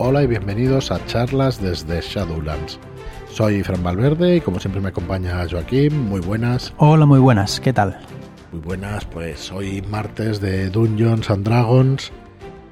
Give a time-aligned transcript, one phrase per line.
[0.00, 2.78] Hola y bienvenidos a charlas desde Shadowlands.
[3.32, 6.08] Soy Fran Valverde y como siempre me acompaña Joaquín.
[6.08, 6.72] Muy buenas.
[6.76, 7.58] Hola, muy buenas.
[7.58, 7.98] ¿Qué tal?
[8.52, 12.12] Muy buenas, pues hoy martes de Dungeons and Dragons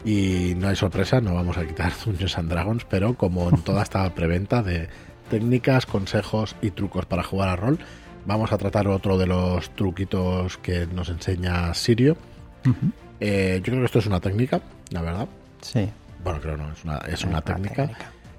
[0.05, 3.83] y no hay sorpresa, no vamos a quitar Dungeons and Dragons, pero como en toda
[3.83, 4.89] esta preventa de
[5.29, 7.81] técnicas, consejos y trucos para jugar a rol,
[8.25, 12.17] vamos a tratar otro de los truquitos que nos enseña Sirio.
[13.19, 14.61] Eh, yo creo que esto es una técnica,
[14.93, 15.29] la verdad.
[15.61, 15.91] Sí.
[16.27, 17.89] Bueno, creo no, es una, es una técnica.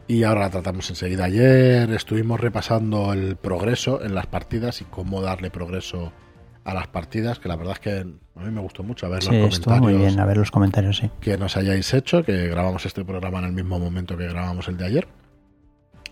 [0.10, 1.24] Y ahora la tratamos enseguida.
[1.24, 6.12] Ayer estuvimos repasando el progreso en las partidas y cómo darle progreso
[6.66, 9.24] a las partidas, que la verdad es que a mí me gustó mucho a ver
[9.24, 11.10] Sí, los estuvo muy comentarios bien a ver los comentarios, sí.
[11.22, 14.76] que nos hayáis hecho, que grabamos este programa en el mismo momento que grabamos el
[14.76, 15.08] de ayer.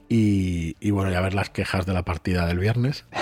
[0.08, 3.04] Y, y bueno, ya ver las quejas de la partida del viernes.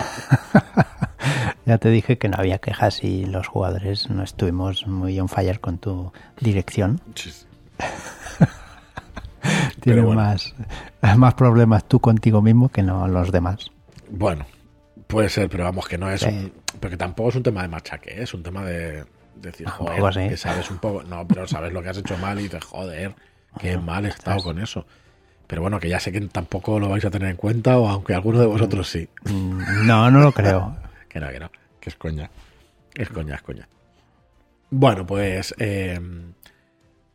[1.65, 5.61] Ya te dije que no había quejas y los jugadores no estuvimos muy on fire
[5.61, 6.11] con tu
[6.41, 6.99] dirección.
[9.83, 10.21] Tienes bueno.
[10.21, 10.53] más,
[11.17, 13.71] más problemas tú contigo mismo que no los demás.
[14.09, 14.45] Bueno,
[15.07, 16.27] puede ser, pero vamos, que no es Sí.
[16.29, 16.53] un.
[16.79, 18.23] Porque tampoco es un tema de machaque, ¿eh?
[18.23, 20.29] es un tema de decir, Ah, joder, poco sí.
[20.29, 21.03] que sabes un poco.
[21.03, 23.13] No, pero sabes lo que has hecho mal y dices, joder,
[23.59, 24.85] qué mal he estado con eso.
[25.47, 28.13] Pero bueno, que ya sé que tampoco lo vais a tener en cuenta, o aunque
[28.15, 29.07] alguno de vosotros sí.
[29.25, 30.75] Mm, No, no lo creo.
[31.09, 32.29] Que no, que no, que es coña.
[32.95, 33.67] Es coña, es coña.
[34.71, 35.53] Bueno, pues.
[35.59, 35.99] eh,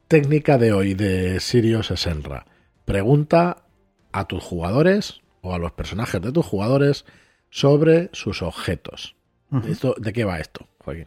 [0.07, 2.45] técnica de hoy de Sirius Senra.
[2.89, 3.65] Pregunta
[4.13, 7.05] a tus jugadores o a los personajes de tus jugadores
[7.51, 9.15] sobre sus objetos.
[9.69, 11.07] Esto, ¿De qué va esto, Joaquín?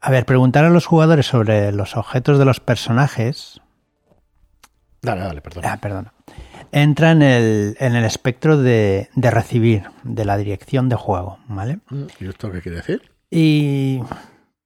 [0.00, 3.60] A ver, preguntar a los jugadores sobre los objetos de los personajes.
[5.02, 5.64] Dale, dale, perdón.
[5.66, 6.12] Ah, perdona.
[6.70, 11.80] Entra en el, en el espectro de, de recibir, de la dirección de juego, ¿vale?
[12.20, 13.10] ¿Y esto qué quiere decir?
[13.32, 14.00] Y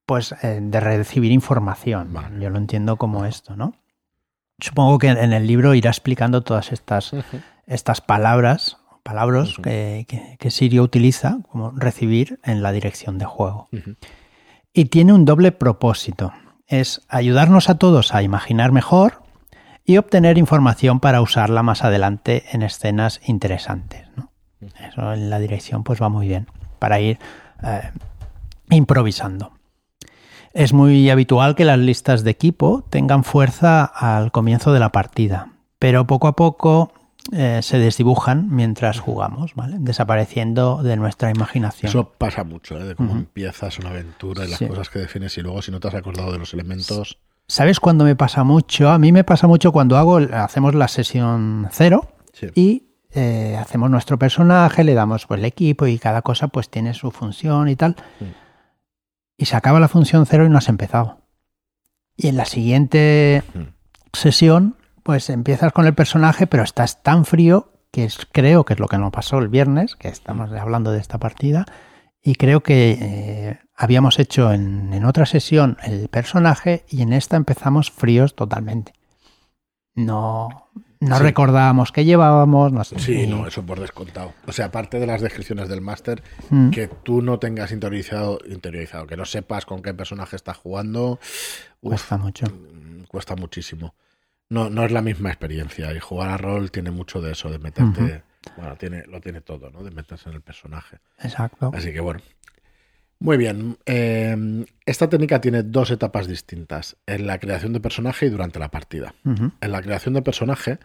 [0.05, 2.13] pues eh, de recibir información.
[2.13, 2.39] Vale.
[2.39, 3.73] Yo lo entiendo como esto, ¿no?
[4.61, 7.11] Supongo que en el libro irá explicando todas estas,
[7.65, 13.67] estas palabras, palabras que, que, que Sirio utiliza como recibir en la dirección de juego.
[14.71, 16.31] Y tiene un doble propósito.
[16.67, 19.23] Es ayudarnos a todos a imaginar mejor
[19.83, 24.07] y obtener información para usarla más adelante en escenas interesantes.
[24.15, 24.31] ¿no?
[24.87, 26.47] Eso en la dirección pues va muy bien
[26.79, 27.17] para ir
[27.63, 27.91] eh,
[28.69, 29.53] improvisando.
[30.53, 35.53] Es muy habitual que las listas de equipo tengan fuerza al comienzo de la partida,
[35.79, 36.91] pero poco a poco
[37.31, 39.77] eh, se desdibujan mientras jugamos, ¿vale?
[39.79, 41.89] desapareciendo de nuestra imaginación.
[41.89, 42.83] Eso pasa mucho, ¿eh?
[42.83, 44.67] de cómo empiezas una aventura y las Sí.
[44.67, 47.17] cosas que defines y luego si no te has acordado de los elementos.
[47.47, 48.89] ¿Sabes cuándo me pasa mucho?
[48.89, 52.47] A mí me pasa mucho cuando hago, hacemos la sesión cero Sí.
[52.55, 56.93] y eh, hacemos nuestro personaje, le damos pues el equipo y cada cosa pues tiene
[56.93, 57.95] su función y tal.
[58.19, 58.25] Sí.
[59.37, 61.21] Y se acaba la función cero y no has empezado.
[62.15, 63.43] Y en la siguiente
[64.13, 68.79] sesión pues empiezas con el personaje pero estás tan frío que es- creo que es
[68.79, 71.65] lo que nos pasó el viernes, que estamos hablando de esta partida,
[72.23, 77.35] y creo que eh, habíamos hecho en, en otra sesión el personaje y en esta
[77.35, 78.93] empezamos fríos totalmente.
[79.95, 80.69] No,
[81.01, 81.23] no Sí.
[81.23, 82.97] recordábamos qué llevábamos, no sé.
[82.99, 84.33] Sí, no, eso por descontado.
[84.47, 86.69] O sea, aparte de las descripciones del máster, Mm.
[86.69, 91.69] que tú no tengas interiorizado, interiorizado, que no sepas con qué personaje estás jugando, uf,
[91.81, 92.45] cuesta mucho.
[92.45, 93.93] mm, cuesta muchísimo.
[94.49, 97.57] No, no es la misma experiencia y jugar a rol tiene mucho de eso, de
[97.59, 98.23] meterte,
[98.57, 99.83] bueno, tiene, lo tiene todo, ¿no?
[99.83, 100.99] De meterse en el personaje.
[101.23, 101.71] Exacto.
[101.73, 102.19] Así que bueno.
[103.21, 103.77] Muy bien.
[103.85, 108.71] eh, esta técnica tiene dos etapas distintas, en la creación de personaje y durante la
[108.71, 109.13] partida.
[109.23, 110.79] En la creación de personaje,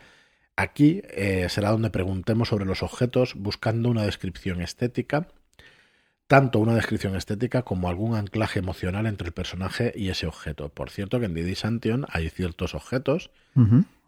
[0.55, 5.29] aquí eh, será donde preguntemos sobre los objetos buscando una descripción estética,
[6.27, 10.69] tanto una descripción estética como algún anclaje emocional entre el personaje y ese objeto.
[10.69, 13.31] Por cierto, que en Didi Santion hay ciertos objetos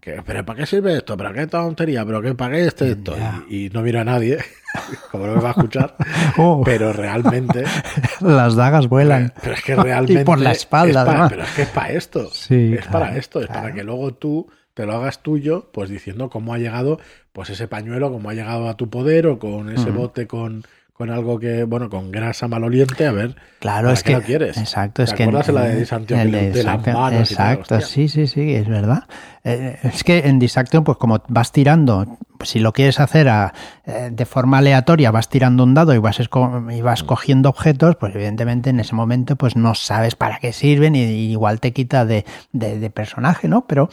[0.01, 1.17] que, pero ¿para qué sirve esto?
[1.17, 2.05] ¿Para qué tontería?
[2.07, 3.17] ¿Pero qué para qué este esto?
[3.49, 4.39] Y, y no mira a nadie,
[5.11, 5.97] como no me va a escuchar,
[6.37, 7.65] Oh, pero realmente
[8.21, 9.33] las dagas vuelan.
[9.43, 10.23] pero es que realmente.
[10.23, 12.31] Y por la espalda, es pero es que es para esto.
[12.33, 13.41] Sí, es para esto.
[13.41, 17.01] Es para que luego tú te lo hagas tuyo, pues diciendo cómo ha llegado
[17.33, 20.65] pues ese pañuelo, cómo ha llegado a tu poder o con ese bote con,
[20.99, 23.07] con algo que, bueno, con grasa maloliente.
[23.07, 23.37] A ver.
[23.61, 24.19] Claro, ¿para es qué que.
[24.19, 24.59] lo quieres?
[24.59, 25.23] Exacto, es ¿Te que.
[25.23, 27.53] acuerdas en la de que le de las manos y tal?
[27.59, 29.05] Exacto, sí, sí, sí, es verdad.
[29.45, 33.55] Eh, es que en Disaction, pues como vas tirando, si lo quieres hacer a,
[33.87, 37.95] eh, de forma aleatoria, vas tirando un dado y vas, esco- y vas cogiendo objetos,
[37.95, 41.73] pues evidentemente en ese momento pues no sabes para qué sirven y, y igual te
[41.73, 43.67] quita de, de- de personaje, ¿no?
[43.69, 43.89] Pero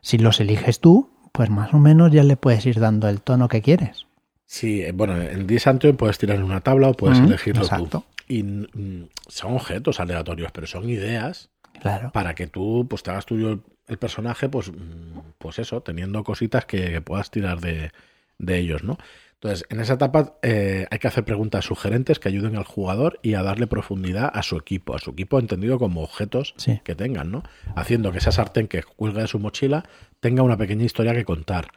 [0.00, 3.46] si los eliges tú, pues más o menos ya le puedes ir dando el tono
[3.48, 4.06] que quieres.
[4.50, 8.00] Sí, eh, bueno, en Disantion puedes tirar en una tabla o puedes Ujú, elegirlo exacto.
[8.00, 8.04] tú.
[8.26, 11.50] Y mm, son objetos aleatorios, pero son ideas
[11.80, 12.10] Claro.
[12.10, 16.24] para que tú pues te hagas tuyo el, el personaje, pues mm, pues eso, teniendo
[16.24, 17.92] cositas que, puedas tirar de,
[18.38, 18.98] de, ellos, ¿no?
[19.34, 23.34] Entonces, en esa etapa eh, hay que hacer preguntas sugerentes que ayuden al jugador y
[23.34, 27.44] a darle profundidad a su equipo, a su equipo entendido como objetos que tengan, ¿no?
[27.76, 29.84] Haciendo que esa sartén que cuelga de su mochila
[30.18, 31.68] tenga una pequeña historia que contar.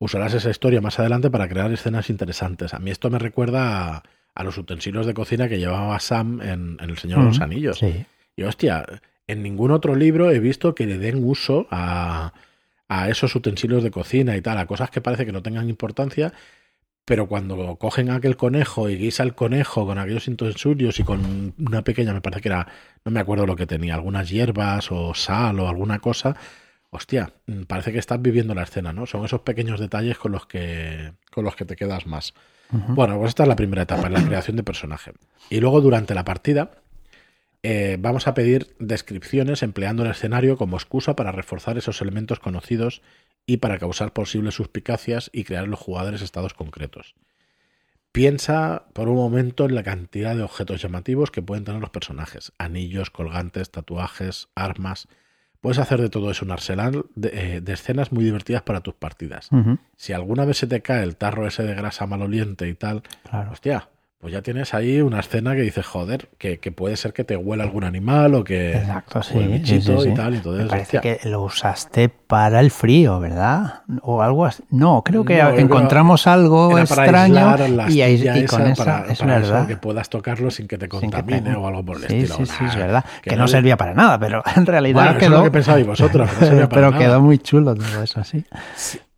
[0.00, 2.74] Usarás esa historia más adelante para crear escenas interesantes.
[2.74, 4.02] A mí esto me recuerda
[4.34, 7.80] a, los utensilios de cocina que llevaba Sam en, El Señor de los Anillos.
[8.34, 8.84] Y hostia,
[9.28, 12.32] en ningún otro libro he visto que le den uso a,
[12.88, 16.32] a esos utensilios de cocina y tal, a cosas que parece que no tengan importancia
[17.10, 21.82] pero cuando cogen aquel conejo y guisa el conejo con aquellos utensilios y con una
[21.82, 22.68] pequeña, me parece que era,
[23.04, 26.36] no me acuerdo lo que tenía, algunas hierbas o sal o alguna cosa,
[26.90, 29.06] hostia, mm, parece que estás viviendo la escena, ¿no?
[29.06, 32.34] Son esos pequeños detalles con los que, con los que te quedas más.
[32.72, 35.12] Bueno, pues esta es la primera etapa, la creación de personaje.
[35.48, 36.70] Y luego durante la partida
[37.64, 43.02] eh, vamos a pedir descripciones empleando el escenario como excusa para reforzar esos elementos conocidos
[43.44, 47.16] y para causar posibles suspicacias y crear en los jugadores estados concretos.
[48.12, 52.52] Piensa por un momento en la cantidad de objetos llamativos que pueden tener los personajes.
[52.58, 55.06] Anillos, colgantes, tatuajes, armas.
[55.60, 59.50] Puedes hacer de todo eso un arsenal de, eh, escenas muy divertidas para tus partidas.
[59.96, 63.02] Si alguna vez se te cae el tarro ese de grasa maloliente y tal,
[63.52, 63.88] hostia,
[64.20, 67.64] pues ya tienes ahí una escena que dices, joder, que, puede ser que te huela
[67.64, 70.34] algún animal o que Exacto, sí, bichito y tal.
[70.34, 73.80] Y todo Me parece que lo usaste para el frío, ¿verdad?
[74.02, 74.62] O algo así.
[74.68, 77.56] No, creo que encontramos algo extraño
[77.88, 79.66] y, ahí, con esa, es verdad.
[79.66, 82.36] que puedas tocarlo sin que te contamine o algo por el estilo.
[82.36, 83.02] Sí, sí, es verdad.
[83.22, 85.16] Que, no, servía para nada, pero en realidad quedó...
[85.16, 86.30] Eso es lo que pensabais vosotros.
[86.70, 88.44] pero quedó muy chulo todo eso, sí.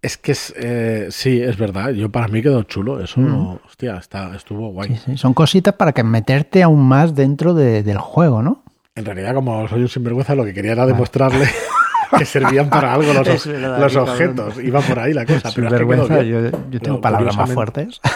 [0.03, 1.91] Es que es, eh, sí, es verdad.
[1.91, 3.01] Yo para mí quedó chulo.
[3.01, 3.61] Eso, mm.
[3.65, 4.99] hostia, está, estuvo guay.
[5.15, 8.65] Son cositas para que meterte aún más dentro del juego, ¿no?
[8.97, 11.47] En realidad, como soy un sinvergüenza, lo que quería era demostrarle
[12.19, 14.59] que servían para algo los, los objetos.
[14.59, 15.53] Iba por ahí la cosa.
[15.53, 18.01] Sinvergüenza, yo, yo, tengo palabras más fuertes.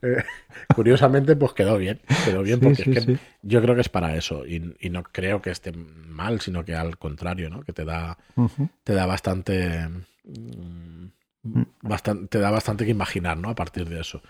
[0.00, 0.22] Eh,
[0.76, 2.00] curiosamente, pues quedó bien.
[2.24, 4.46] Quedó bien porque es que yo creo que es para eso.
[4.46, 7.62] Y, y, no creo que esté mal, sino que al contrario, ¿no?
[7.62, 8.16] Que te da,
[8.84, 9.88] te da bastante
[11.82, 13.50] bastante, te da bastante que imaginar, ¿no?
[13.50, 14.22] A partir de eso.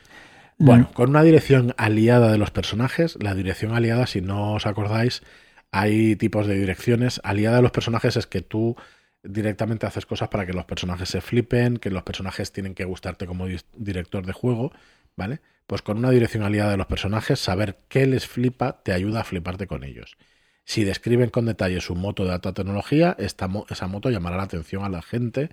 [0.60, 5.22] Bueno, con una dirección aliada de los personajes, la dirección aliada, si no os acordáis,
[5.70, 7.20] hay tipos de direcciones.
[7.22, 8.76] Aliada de los personajes es que tú
[9.22, 13.26] directamente haces cosas para que los personajes se flipen, que los personajes tienen que gustarte
[13.26, 14.72] como director de juego,
[15.16, 15.40] ¿vale?
[15.68, 19.24] Pues con una dirección aliada de los personajes, saber qué les flipa te ayuda a
[19.24, 20.16] fliparte con ellos.
[20.64, 24.84] Si describen con detalle su moto de alta tecnología, esta esa moto llamará la atención
[24.84, 25.50] a la gente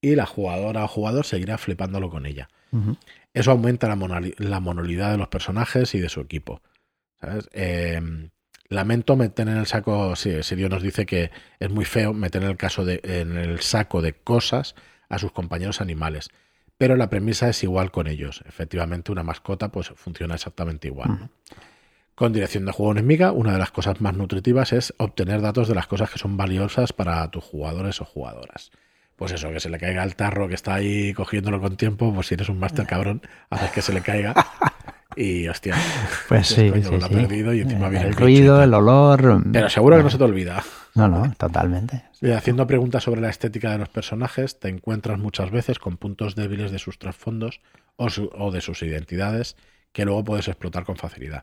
[0.00, 2.48] y la jugadora o jugador seguirá flipándolo con ella.
[3.32, 3.96] Eso aumenta la,
[4.60, 6.60] monolidad de los personajes y de su equipo.
[7.52, 8.30] Em,
[8.68, 12.50] lamento meter en el saco, si, Dios nos dice que es muy feo meter en
[12.50, 14.74] el, caso de, en el saco de cosas
[15.08, 16.28] a sus compañeros animales.
[16.76, 18.44] Pero la premisa es igual con ellos.
[18.46, 21.30] Efectivamente, una mascota pues funciona exactamente igual.
[22.14, 25.74] Con dirección de juego enemiga, una de las cosas más nutritivas es obtener datos de
[25.74, 28.70] las cosas que son valiosas para tus jugadores o jugadoras
[29.18, 32.28] pues eso, que se le caiga el tarro que está ahí cogiéndolo con tiempo, pues
[32.28, 33.20] si eres un máster cabrón,
[33.50, 34.34] haces que se le caiga.
[35.16, 35.74] Y hostia,
[36.28, 39.42] pues sí, sí, lo ha perdido y encima viene el, ruido, el olor.
[39.52, 40.62] Pero seguro que no se te olvida.
[40.94, 42.04] No, no, totalmente.
[42.20, 46.36] Y haciendo preguntas sobre la estética de los personajes, te encuentras muchas veces con puntos
[46.36, 47.60] débiles de sus trasfondos
[47.96, 48.06] o,
[48.36, 49.56] o de sus identidades
[49.92, 51.42] que luego puedes explotar con facilidad.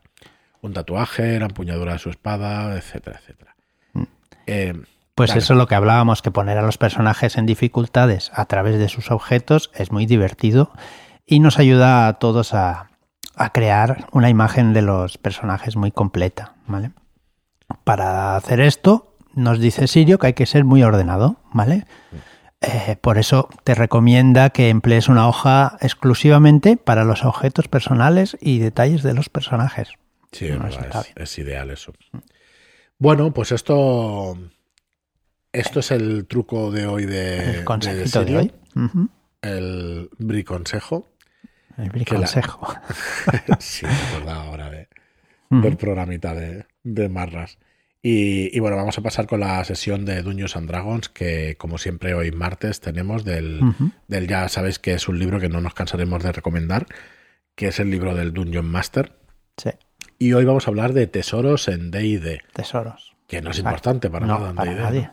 [0.62, 3.55] Un tatuaje, la empuñadura de su espada, etcétera, etcétera.
[3.91, 4.03] Mm.
[4.48, 4.74] Eh,
[5.15, 8.77] pues eso es lo que hablábamos, que poner a los personajes en dificultades a través
[8.77, 10.72] de sus objetos es muy divertido
[11.25, 12.91] y nos ayuda a todos a,
[13.53, 16.91] crear una imagen de los personajes muy completa, ¿vale?
[17.84, 21.86] Para hacer esto, nos dice Sirio que hay que ser muy ordenado, ¿vale?
[22.62, 28.60] Eh, por eso te recomienda que emplees una hoja exclusivamente para los objetos personales y
[28.60, 29.89] detalles de los personajes.
[30.31, 30.50] Sí,
[31.15, 31.93] es, ideal eso.
[32.98, 34.38] Bueno, pues esto
[35.55, 37.59] esto es el truco de hoy de.
[37.59, 38.51] El consejito de, hoy.
[39.41, 41.09] El briconsejo.
[41.77, 42.74] El briconsejo.
[43.59, 43.85] sí,
[44.25, 44.88] me ahora de,
[45.50, 47.57] del programita de, Marras.
[48.07, 52.13] Y, bueno, vamos a pasar con la sesión de Dungeons and Dragons, que como siempre
[52.13, 53.62] hoy martes tenemos del,
[54.07, 56.85] del, ya sabéis que es un libro que no nos cansaremos de recomendar,
[57.55, 59.17] que es el libro del Dungeon Master.
[59.57, 59.71] Sí.
[60.19, 62.41] Y hoy vamos a hablar de tesoros en D&D.
[62.53, 63.14] Tesoros.
[63.27, 65.10] Que no es importante para nada en para nadie.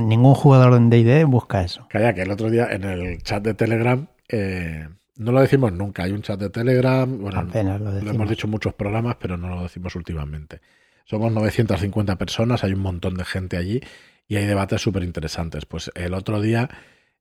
[0.00, 1.86] ningún jugador en D&D busca eso.
[1.88, 6.02] Calla, que el otro día en el chat de Telegram, eh, no lo decimos nunca,
[6.04, 9.48] hay un chat de Telegram, bueno, lo, lo, hemos dicho en muchos programas, pero no
[9.48, 10.60] lo decimos últimamente.
[11.06, 13.80] Somos 950 personas, hay un montón de gente allí
[14.28, 15.64] y hay debates súper interesantes.
[15.64, 16.68] Pues el otro día,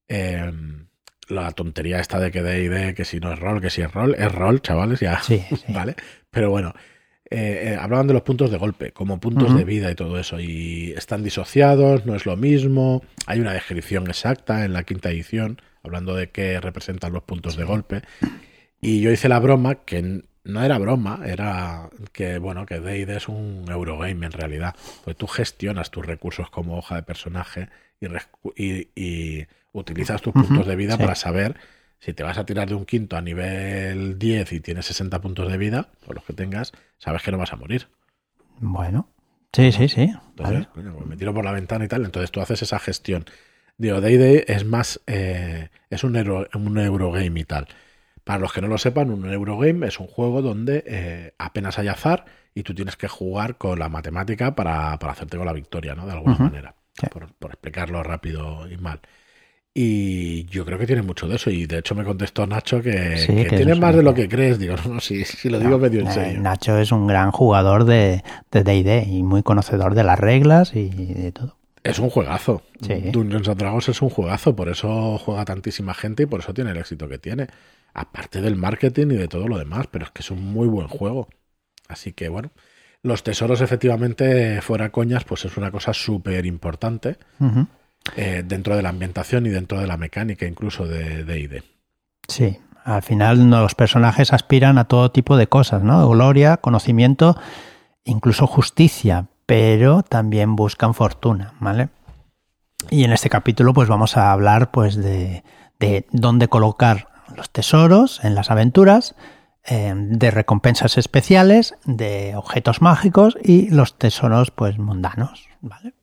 [0.08, 0.52] eh,
[1.30, 4.16] la tontería esta de que D&D, que si no es rol, que si es rol,
[4.18, 5.74] es rol, chavales, ya, Sí, sí.
[5.74, 5.96] ¿vale?
[6.30, 6.74] Pero bueno,
[7.32, 10.40] eh, eh, hablaban de los puntos de golpe, como puntos de vida y todo eso,
[10.40, 15.60] y están disociados, no es lo mismo, hay una descripción exacta en la quinta edición,
[15.84, 18.02] hablando de qué representan los puntos de golpe,
[18.82, 23.28] y yo hice la broma, que no era broma, era que, bueno, que D&D es
[23.28, 28.30] un Eurogame en realidad, pues tú gestionas tus recursos como hoja de personaje y, res-
[28.56, 31.00] y- y utilizas tus puntos de vida sí.
[31.00, 31.56] para saber
[32.00, 35.52] si te vas a tirar de un quinto a nivel 10 y tienes 60 puntos
[35.52, 37.88] de vida, o los que tengas, sabes que no vas a morir.
[38.60, 39.10] Bueno,
[39.54, 40.02] sí, sí, sí.
[40.30, 40.92] Entonces, Vale.
[40.94, 43.26] pues me tiro por la ventana y tal, entonces tú haces esa gestión.
[43.78, 47.68] Digo, D&D es más, eh, es un, euro, un Eurogame y tal.
[48.24, 51.90] Para los que no lo sepan, un Eurogame es un juego donde eh, apenas hay
[51.90, 55.94] azar y tú tienes que jugar con la matemática para, para hacerte con la victoria,
[55.96, 56.06] ¿no?
[56.06, 57.08] De alguna manera, Sí.
[57.12, 59.02] por, por explicarlo rápido y mal.
[59.78, 61.50] Y yo creo que tiene mucho de eso.
[61.50, 64.30] Y de hecho me contestó Nacho que, Sí, que que tiene más de lo que
[64.30, 64.58] crees.
[64.58, 66.40] Digo, no, no, si, si lo digo medio en Eh, serio.
[66.42, 70.88] Nacho es un gran jugador de de D&D y muy conocedor de las reglas y
[70.90, 71.58] de todo.
[71.84, 72.64] Es un juegazo.
[72.82, 72.94] Sí.
[73.12, 76.72] Dungeons and Dragons es un juegazo, por eso juega tantísima gente y por eso tiene
[76.72, 77.48] el éxito que tiene.
[77.94, 80.88] Aparte del marketing y de todo lo demás, pero es que es un muy buen
[80.88, 81.28] juego.
[81.90, 82.52] Así que bueno,
[83.04, 87.68] los tesoros efectivamente, fuera coñas, pues es una cosa súper importante Ujú.
[88.16, 91.64] Eh, dentro de la ambientación y dentro de la mecánica incluso de D&D.
[92.28, 96.08] Sí, al final los personajes aspiran a todo tipo de cosas, ¿no?
[96.10, 97.38] Gloria, conocimiento,
[98.04, 101.90] incluso justicia, pero también buscan fortuna, ¿vale?
[102.90, 105.44] Y en este capítulo pues vamos a hablar pues de,
[105.80, 109.16] de dónde colocar los tesoros en las aventuras,
[109.68, 115.94] eh, de recompensas especiales, de objetos mágicos y los tesoros pues mundanos, ¿vale?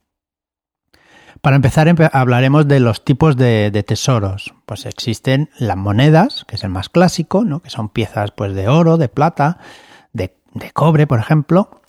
[1.42, 4.54] Para empezar, empe- hablaremos de los tipos de, tesoros.
[4.64, 7.60] Pues existen las monedas, que es el más clásico, ¿no?
[7.60, 9.58] que son piezas pues, de oro, de plata,
[10.12, 11.82] de, de cobre, por ejemplo,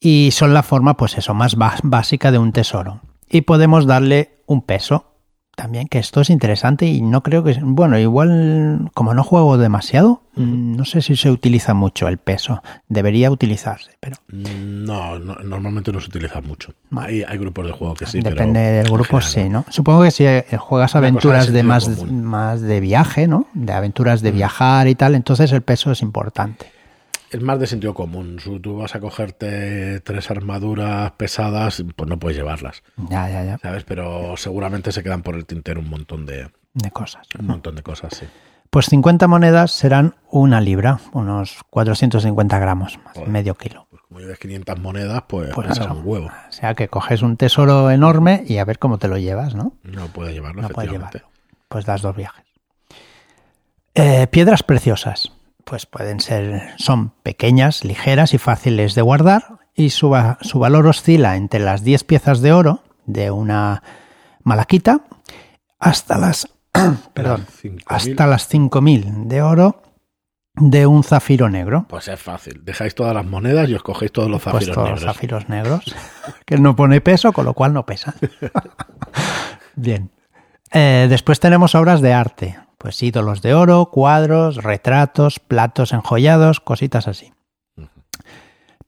[0.00, 3.00] y son la forma, pues eso, más básica de un tesoro.
[3.30, 5.14] Y podemos darle un peso
[5.58, 7.58] también, que esto es interesante y no creo que...
[7.60, 12.62] Bueno, igual, como no juego demasiado, no sé si se utiliza mucho el peso.
[12.88, 16.74] Debería utilizarse, pero No, no, normalmente no se utiliza mucho.
[16.90, 17.08] Vale.
[17.08, 19.64] Hay, hay grupos de juego que sí, Depende pero del grupo, general sí, ¿no?
[19.68, 22.22] Supongo que si eh, juegas aventuras de más, común.
[22.22, 23.48] más de viaje, ¿no?
[23.52, 26.66] De aventuras de viajar y tal, entonces el peso es importante.
[27.30, 28.38] Es más de sentido común.
[28.42, 33.58] Si tú vas a cogerte tres armaduras pesadas, pues no puedes llevarlas, Ya, ya, ya.
[33.58, 33.84] ¿sabes?
[33.84, 37.26] Pero seguramente se quedan por el tintero un montón de, De cosas.
[37.38, 38.26] un montón de cosas, sí.
[38.70, 43.28] Pues 50 monedas serán una libra, unos 450 gramos, más Joder.
[43.30, 43.86] medio kilo.
[43.90, 46.26] Pues como lleves 500 monedas, pues, Pues pesa un huevo.
[46.26, 49.72] O sea que coges un tesoro enorme y a ver cómo te lo llevas, ¿no?
[49.84, 51.18] No puedes llevarlo, No puedes efectivamente.
[51.18, 51.38] llevarlo.
[51.68, 52.44] Pues das dos viajes.
[53.94, 55.32] Eh, piedras preciosas.
[55.68, 61.36] Pues pueden ser, son pequeñas, ligeras y fáciles de guardar y su, su valor oscila
[61.36, 63.82] entre las 10 piezas de oro de una
[64.42, 65.02] malaquita
[65.78, 66.48] hasta las,
[67.14, 67.82] perdón, 5.000.
[67.86, 69.82] hasta las 5000 de oro
[70.54, 71.84] de un zafiro negro.
[71.88, 72.64] Pues es fácil.
[72.64, 75.02] Dejáis todas las monedas y os cogéis todos los Pues zafiros todos negros.
[75.04, 75.96] los zafiros negros,
[76.46, 78.14] que no pone peso, con lo cual no pesa.
[79.76, 80.10] Bien.
[80.72, 87.08] Eh, después tenemos obras de arte, pues ídolos de oro, cuadros, retratos, platos enjollados, cositas
[87.08, 87.32] así.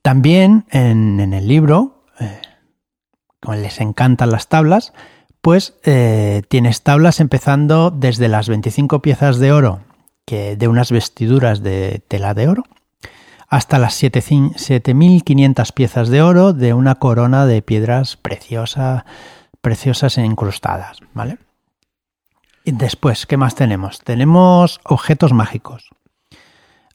[0.02, 2.40] También en, en el libro, eh,
[3.40, 4.92] como les encantan las tablas,
[5.42, 9.80] pues eh, tienes tablas empezando desde las 25 piezas de oro
[10.24, 12.64] que de unas vestiduras de tela de oro
[13.48, 19.04] hasta las 7 7.500 piezas de oro de una corona de piedras preciosa,
[19.60, 21.38] preciosas e incrustadas, ¿vale?
[22.64, 24.00] Y después, ¿qué más tenemos?
[24.00, 25.88] Tenemos objetos mágicos.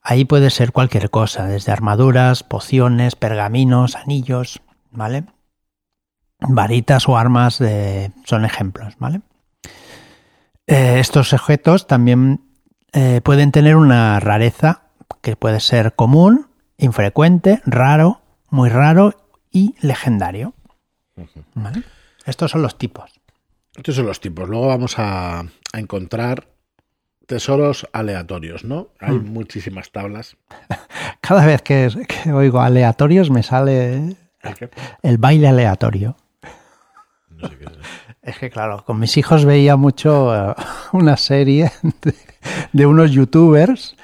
[0.02, 5.26] Ahí puede ser cualquier cosa, desde armaduras, pociones, pergaminos, anillos, ¿vale?
[6.40, 9.22] Varitas o armas de- son ejemplos, ¿vale?
[10.68, 12.42] Eh, estos objetos también
[12.94, 14.82] eh, pueden tener una rareza
[15.22, 20.54] que puede ser común, infrecuente, raro, muy raro y legendario.
[21.56, 21.84] ¿Vale?
[22.26, 23.15] Estos son los tipos.
[23.77, 24.48] Estos son los tipos.
[24.48, 26.48] Luego vamos a, a encontrar
[27.27, 28.89] tesoros aleatorios, ¿no?
[29.00, 29.34] Hay Mm.
[29.34, 30.38] muchísimas tablas.
[31.22, 34.15] Cada vez que, que oigo aleatorios me sale
[35.01, 36.15] el baile aleatorio.
[37.29, 37.72] No sé qué es.
[38.25, 40.55] Es que claro, con mis hijos veía mucho eh,
[40.94, 42.15] una serie de,
[42.74, 43.96] de unos youtubers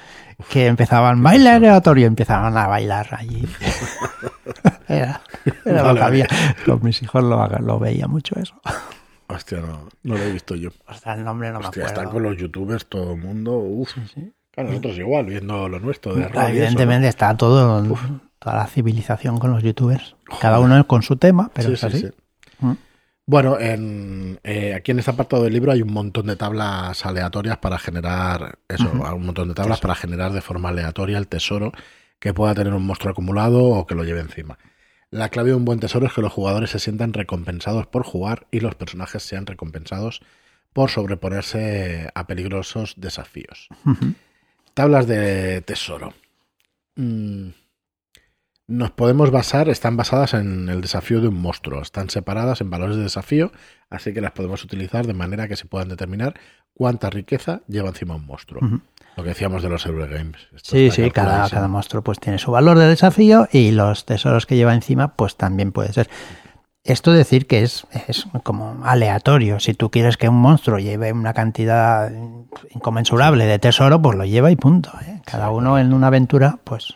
[0.48, 3.44] que empezaban baile aleatorio, empezaban a bailar allí.
[4.86, 5.22] era,
[5.64, 6.28] era lo que había.
[6.64, 8.54] Con mis hijos lo, lo veía mucho eso.
[9.32, 10.70] Hostia, no, no lo he visto yo.
[10.86, 12.00] Hasta el nombre no me Hostia, acuerdo.
[12.02, 13.58] están con los youtubers todo el mundo.
[13.58, 13.94] Uf.
[14.50, 17.82] Claro, nosotros igual, viendo lo nuestro de Claro, eso, Evidentemente está todo,
[18.38, 20.14] toda la civilización con los youtubers.
[20.40, 21.98] Cada uno con su tema, pero Sí, es sí, así.
[22.00, 22.10] sí.
[22.60, 22.72] Mm.
[23.24, 27.56] Bueno, en, eh, aquí en este apartado del libro hay un montón de tablas aleatorias
[27.58, 31.72] para generar eso, un montón de tablas para generar de forma aleatoria el tesoro
[32.18, 34.58] que pueda tener un monstruo acumulado o que lo lleve encima.
[35.12, 38.46] La clave de un buen tesoro es que los jugadores se sientan recompensados por jugar
[38.50, 40.22] y los personajes sean recompensados
[40.72, 43.68] por sobreponerse a peligrosos desafíos.
[44.72, 46.14] Tablas de tesoro.
[46.96, 47.48] Mm,
[48.68, 52.96] Nos podemos basar, están basadas en el desafío de un monstruo, están separadas en valores
[52.96, 53.52] de desafío,
[53.90, 56.40] así que las podemos utilizar de manera que se puedan determinar
[56.72, 58.62] cuánta riqueza lleva encima un monstruo.
[59.16, 60.48] Lo que decíamos de los Eurogames.
[60.62, 64.56] Sí, sí, cada, cada monstruo pues tiene su valor de desafío y los tesoros que
[64.56, 66.08] lleva encima pues también puede ser.
[66.84, 69.60] Esto decir que es, es como aleatorio.
[69.60, 72.10] Si tú quieres que un monstruo lleve una cantidad
[72.74, 74.90] inconmensurable de tesoro, pues lo lleva y punto.
[75.06, 75.20] ¿eh?
[75.24, 76.94] Cada uno en una aventura pues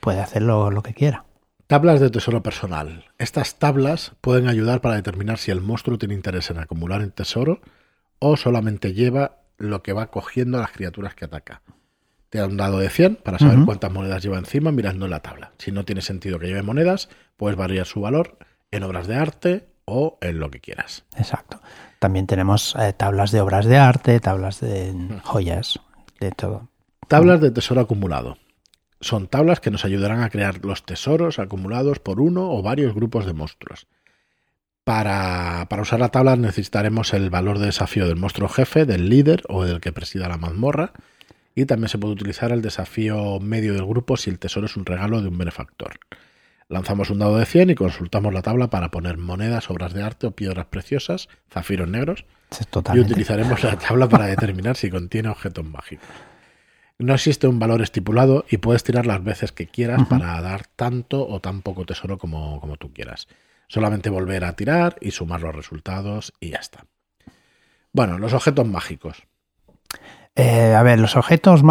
[0.00, 1.24] puede hacer lo, lo que quiera.
[1.66, 3.04] Tablas de tesoro personal.
[3.18, 7.60] Estas tablas pueden ayudar para determinar si el monstruo tiene interés en acumular el tesoro
[8.20, 11.62] o solamente lleva lo que va cogiendo a las criaturas que ataca.
[12.30, 15.20] Te da un dado de 100 para saber cuántas monedas lleva encima mirando en la
[15.20, 15.52] tabla.
[15.58, 18.36] Si no tiene sentido que lleve monedas, puedes variar su valor
[18.70, 21.04] en obras de arte o en lo que quieras.
[21.16, 21.60] Exacto.
[21.98, 25.80] También tenemos eh, tablas de obras de arte, tablas de joyas,
[26.20, 26.68] de todo.
[27.08, 28.36] Tablas de tesoro acumulado.
[29.00, 33.24] Son tablas que nos ayudarán a crear los tesoros acumulados por uno o varios grupos
[33.24, 33.86] de monstruos.
[34.88, 39.42] Para, para usar la tabla necesitaremos el valor de desafío del monstruo jefe, del líder
[39.50, 40.94] o del que presida la mazmorra.
[41.54, 44.86] Y también se puede utilizar el desafío medio del grupo si el tesoro es un
[44.86, 46.00] regalo de un benefactor.
[46.70, 50.26] Lanzamos un dado de 100 y consultamos la tabla para poner monedas, obras de arte
[50.26, 55.66] o piedras preciosas, zafiros negros, Es y utilizaremos la tabla para determinar si contiene objetos
[55.66, 56.08] mágicos.
[56.98, 61.28] No existe un valor estipulado y puedes tirar las veces que quieras para dar tanto
[61.28, 63.28] o tan poco tesoro como, como tú quieras.
[63.68, 66.86] Solamente volver a tirar y sumar los resultados y ya está.
[67.92, 69.24] Bueno, los objetos mágicos.
[70.34, 71.62] Eh, a ver, los objetos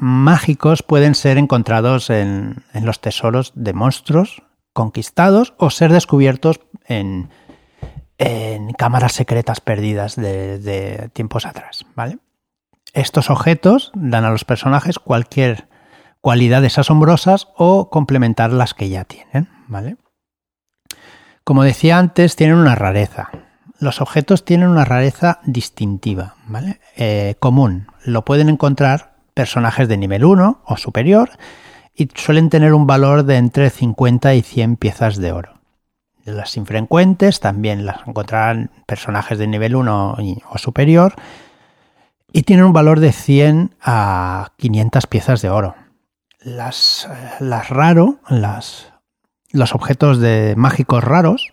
[0.00, 4.42] mágicos pueden ser encontrados en, en los tesoros de monstruos
[4.74, 7.30] conquistados o ser descubiertos en,
[8.18, 12.18] en cámaras secretas perdidas de, de tiempos atrás, ¿vale?
[12.92, 15.68] Estos objetos dan a los personajes cualquier
[16.20, 19.96] cualidades asombrosas o complementar las que ya tienen, ¿vale?
[21.48, 23.30] Como decía antes, tienen una rareza.
[23.78, 26.78] Los objetos tienen una rareza distintiva, ¿vale?
[26.94, 27.86] Eh, común.
[28.04, 31.30] Lo pueden encontrar personajes de nivel 1 o superior
[31.94, 35.54] y suelen tener un valor de entre 50 y 100 piezas de oro.
[36.26, 41.14] Las infrecuentes también las encontrarán personajes de nivel 1 y- o superior
[42.30, 45.76] y tienen un valor de 100 a 500 piezas de oro.
[46.40, 48.92] Las, eh, las raro, las,
[49.50, 51.48] los objetos de mágicos raros,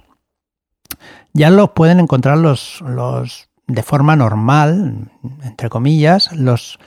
[1.33, 5.09] ya los pueden encontrar los, los de forma normal,
[5.43, 6.79] entre comillas, los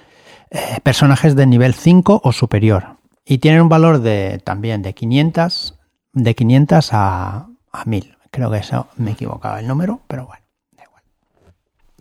[0.50, 2.96] eh, personajes de nivel 5 o superior.
[3.24, 5.78] Y tienen un valor de también de 500,
[6.14, 8.16] de 500 a, a 1000.
[8.30, 10.42] Creo que eso me equivocaba el número, pero bueno.
[10.72, 11.02] da igual.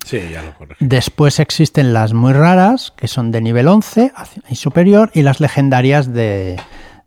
[0.06, 0.86] Sí, ya lo corregí.
[0.86, 4.14] Después existen las muy raras, que son de nivel 11
[4.50, 6.58] y superior, y las legendarias de,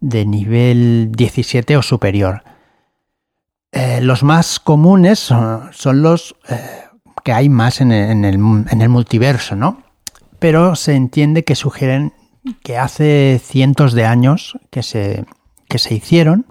[0.00, 2.42] de nivel 17 o superior.
[3.72, 6.58] Eh, los más comunes son, los eh,
[7.22, 9.82] que hay más en el, multiverso, ¿no?
[10.38, 12.12] Pero se entiende que sugieren
[12.62, 15.26] que hace cientos de años que se,
[15.68, 16.46] que se hicieron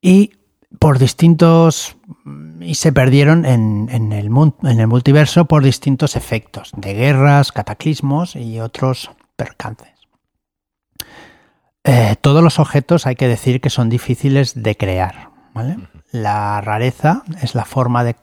[0.00, 0.32] y
[0.78, 1.96] por distintos
[2.60, 4.30] y se perdieron en, en el,
[4.62, 9.93] en el multiverso por distintos efectos de guerras, cataclismos y otros percances.
[11.84, 15.30] Eh, todos los objetos hay que decir que son difíciles de crear.
[15.52, 15.76] ¿vale?
[16.10, 18.16] La rareza es la forma de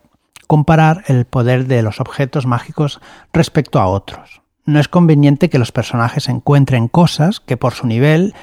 [0.46, 3.00] comparar el poder de los objetos mágicos
[3.32, 4.42] respecto a otros.
[4.64, 8.34] No es conveniente que los personajes encuentren cosas que por su nivel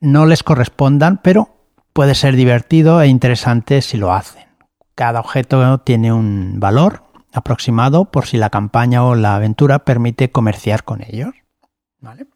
[0.00, 1.56] no les correspondan, pero
[1.92, 4.46] puede ser divertido e interesante si lo hacen.
[4.94, 10.84] Cada objeto tiene un valor aproximado por si la campaña o la aventura permite comerciar
[10.84, 11.34] con ellos.
[12.00, 12.26] ¿Vale?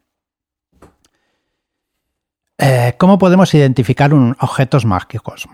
[2.61, 5.47] Eh, ¿Cómo podemos identificar un, objetos mágicos?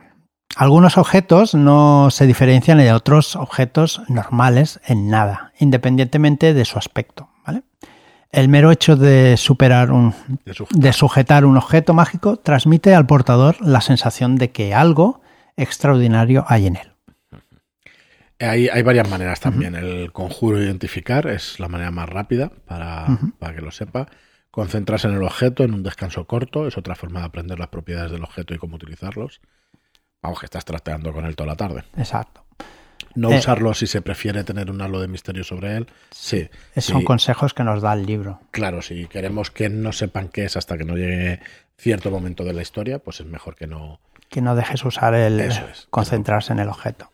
[0.57, 7.29] Algunos objetos no se diferencian de otros objetos normales en nada, independientemente de su aspecto.
[7.45, 7.63] ¿vale?
[8.31, 10.81] El mero hecho de superar un, De sujetar.
[10.81, 15.21] de sujetar un objeto mágico transmite al portador la sensación de que algo
[15.55, 16.91] extraordinario hay en él.
[18.39, 19.75] Hay, hay varias maneras también.
[19.75, 23.05] El conjuro identificar es la manera más rápida para,
[23.39, 24.07] para que lo sepa.
[24.57, 28.11] Concentrarse en el objeto en un descanso corto es otra forma de aprender las propiedades
[28.11, 29.39] del objeto y cómo utilizarlos.
[30.23, 31.83] Vamos, que estás trasteando con él toda la tarde.
[31.95, 32.43] Exacto.
[33.13, 33.37] No Eh.
[33.37, 35.85] usarlo si se prefiere tener un halo de misterio sobre él.
[36.09, 36.49] Sí.
[36.75, 38.39] Son sí, consejos que nos da el libro.
[38.49, 41.39] Claro, si queremos que no sepan qué es hasta que no llegue
[41.77, 43.99] cierto momento de la historia, pues es mejor que no.
[44.27, 47.11] Que no dejes usar el Eso es, concentrarse en el objeto.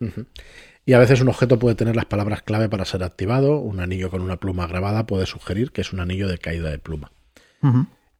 [0.85, 3.57] Y a veces un objeto puede tener las palabras clave para ser activado.
[3.57, 6.79] Un anillo con una pluma grabada puede sugerir que es un anillo de caída de
[6.79, 7.11] pluma.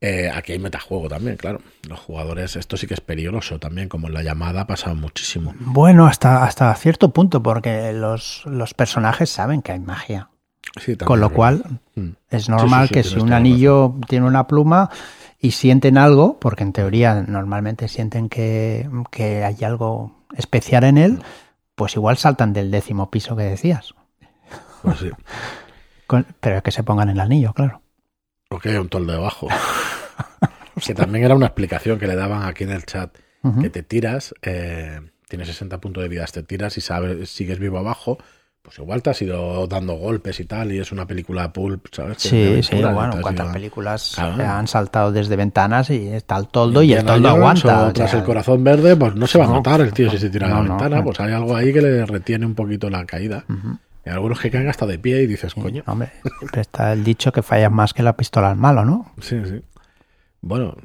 [0.01, 1.61] Eh, aquí hay metajuego también, claro.
[1.87, 5.53] Los jugadores, esto sí que es peligroso también, como en la llamada ha pasado muchísimo.
[5.59, 10.29] Bueno, hasta, hasta cierto punto, porque los, los personajes saben que hay magia.
[10.79, 11.79] Sí, Con lo cual.
[11.95, 12.09] Mm.
[12.29, 14.89] es normal sí, que si un anillo tiene una pluma
[15.39, 21.19] y sienten algo, porque en teoría normalmente sienten que, que hay algo especial en él,
[21.75, 23.93] pues igual saltan del décimo piso que decías.
[24.81, 25.09] Pues sí.
[26.07, 27.82] Con- pero que se pongan el anillo, claro.
[28.53, 29.47] Porque hay un toldo debajo.
[30.85, 33.09] que también era una explicación que le daban aquí en el chat.
[33.59, 37.79] Que te tiras, eh, tienes 60 puntos de vida, te tiras y sabes, sigues vivo
[37.79, 38.19] abajo.
[38.61, 42.21] Pues igual te has ido dando golpes y tal, y es una película pulp, ¿sabes?
[42.23, 44.41] De Sí, sí, bueno, cuántas ido- películas Claro.
[44.47, 47.85] han saltado desde ventanas y está el toldo y el toldo Jones aguanta.
[47.85, 49.91] o o tras sea, el corazón verde, pues no se va a No, matar el
[49.93, 51.03] tío si se tira a no, la ventana.
[51.03, 53.43] Pues hay algo ahí que le retiene un poquito la caída.
[54.05, 55.83] Y algunos que caen hasta de pie y dices, coño.
[55.87, 59.13] Hombre, siempre está el dicho que fallas más que la pistola al malo, ¿no?
[59.21, 59.61] Sí, sí.
[60.41, 60.75] Bueno,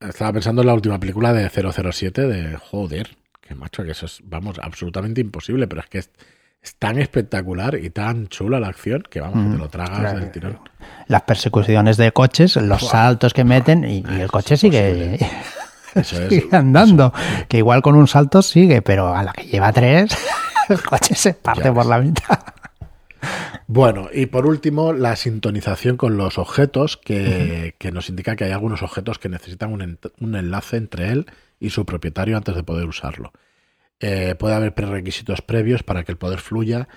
[0.00, 4.20] estaba pensando en la última película de 007 de joder, que macho, que eso es,
[4.24, 6.10] vamos, absolutamente imposible, pero es que es,
[6.62, 10.20] es tan espectacular y tan chula la acción que vamos, que te lo tragas Claro.
[10.20, 10.58] del tirón.
[11.06, 15.18] Las persecuciones de coches, los saltos que meten y, y el coche sigue,
[15.94, 16.28] Eso es.
[16.30, 17.12] sigue andando.
[17.46, 20.16] Que igual con un salto sigue, pero a la que lleva tres,
[20.70, 22.38] el coche se parte por la mitad.
[23.66, 28.52] Bueno, y por último, la sintonización con los objetos, que, que nos indica que hay
[28.52, 31.26] algunos objetos que necesitan un, un enlace entre él
[31.60, 33.32] y su propietario antes de poder usarlo.
[34.00, 36.88] Eh, puede haber prerequisitos previos para que el poder fluya,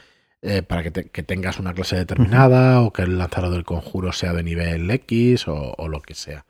[0.41, 4.12] eh, para que, te- que tengas una clase determinada o que el lanzador del conjuro
[4.12, 6.45] sea de nivel X o, o lo que sea.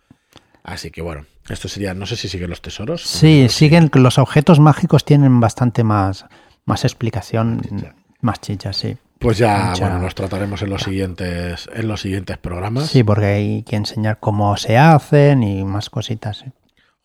[0.63, 3.03] Así que bueno, esto sería, no sé si siguen los tesoros.
[3.03, 6.25] Sí, siguen, los objetos mágicos tienen bastante más,
[6.65, 7.95] más explicación, chicha.
[8.21, 8.97] más chicha, sí.
[9.19, 12.87] Pues ya, Mucha- bueno, los trataremos en los siguientes, en los siguientes programas.
[12.87, 16.45] Sí, porque hay que enseñar cómo se hacen y más cositas.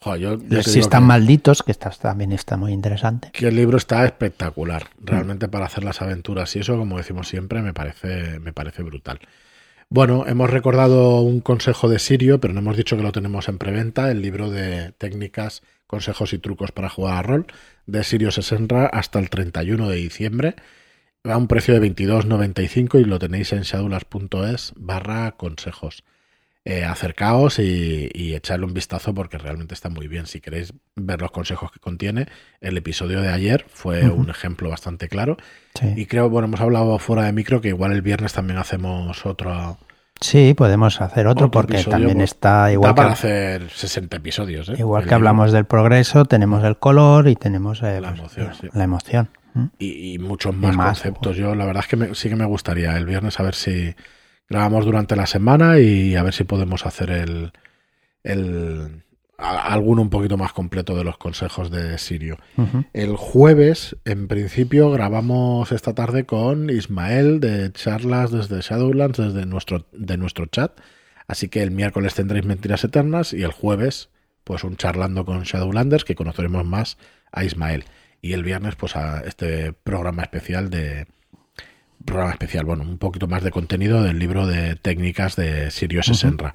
[0.00, 3.30] Jo, yo- yo Si están que- malditos, que está, también está muy interesante.
[3.32, 4.84] que el libro está espectacular.
[5.00, 5.06] Mm.
[5.06, 9.20] Realmente para hacer las aventuras y eso, como decimos siempre, me parece, me parece brutal.
[9.88, 13.58] Bueno, hemos recordado un consejo de Sirio, pero no hemos dicho que lo tenemos en
[13.58, 17.46] preventa, el libro de técnicas, consejos y trucos para jugar a rol
[17.86, 20.56] de Sirio Sesenra hasta el 31 de diciembre.
[21.28, 26.02] Va a un precio de 22,95 y lo tenéis en shadulas.es barra consejos.
[26.64, 30.26] Eh, acercaos y, y echadle un vistazo porque realmente está muy bien.
[30.26, 32.26] Si queréis ver los consejos que contiene,
[32.60, 35.36] el episodio de ayer fue un ejemplo bastante claro.
[35.74, 35.92] Sí.
[35.96, 39.78] Y creo, bueno, hemos hablado fuera de micro que igual el viernes también hacemos otro.
[40.20, 44.16] Sí, podemos hacer otro, Otro porque también pues, está Da igual para que, hacer 60
[44.18, 44.68] episodios.
[44.68, 44.74] ¿eh?
[44.78, 45.16] igual El que libro.
[45.16, 48.68] hablamos del progreso, tenemos el color y tenemos eh, La pues, emoción, sí.
[48.72, 49.28] la emoción.
[49.78, 51.36] Y, y muchos más, más, conceptos.
[51.36, 53.94] Yo la verdad es que me- sí que me gustaría el viernes a ver si
[54.48, 57.52] grabamos durante la semana y a ver si podemos hacer el,
[58.22, 59.02] el
[59.38, 62.38] a- alguno un poquito más completo de los consejos de Sirio.
[62.92, 69.86] El jueves, en principio, grabamos esta tarde con Ismael de charlas desde Shadowlands, desde nuestro,
[69.92, 70.72] de nuestro chat.
[71.26, 74.10] Así que el miércoles tendréis Mentiras Eternas y el jueves,
[74.44, 76.98] pues un charlando con Shadowlanders que conoceremos más
[77.32, 77.84] a Ismael.
[78.22, 81.08] Y el viernes, pues a este programa especial de.
[82.04, 86.54] Programa especial, bueno, un poquito más de contenido del libro de técnicas de Sirio Sesenra.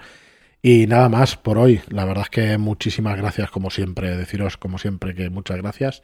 [0.61, 1.81] Y nada más por hoy.
[1.89, 4.15] La verdad es que muchísimas gracias, como siempre.
[4.17, 6.01] Deciros, como siempre, que muchas gracias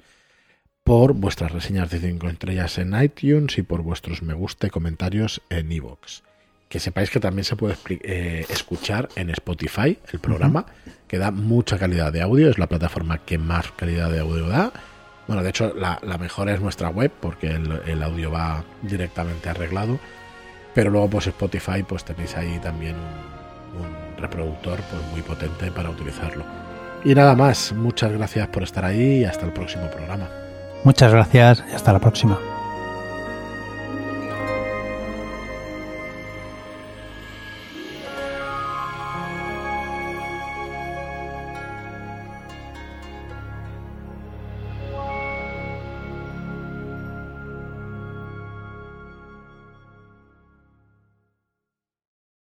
[0.83, 5.41] por vuestras reseñas de 5 estrellas en iTunes y por vuestros me gusta y comentarios
[5.49, 6.23] en iVoox.
[6.67, 10.65] Que sepáis que también se puede eh, escuchar en Spotify el programa,
[11.07, 14.73] que da mucha calidad de audio, es la plataforma que más calidad de audio da.
[15.27, 19.49] Bueno, de hecho, la, la mejor es nuestra web, porque el, el audio va directamente
[19.49, 19.99] arreglado.
[20.73, 25.89] Pero luego, pues Spotify, pues tenéis ahí también un, un reproductor pues, muy potente para
[25.89, 26.43] utilizarlo.
[27.05, 30.29] Y nada más, muchas gracias por estar ahí y hasta el próximo programa.
[30.83, 32.39] Muchas gracias y hasta la próxima.